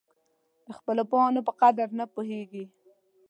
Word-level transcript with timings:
د 0.65 0.67
خپلو 0.77 1.01
پوهانو 1.09 1.41
په 1.47 1.53
قدر 1.61 1.87
نه 1.99 2.05
پوهېږي. 2.13 2.65